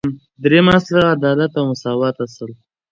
[0.43, 2.49] دریم اصل: عدالت او مساواتو اصل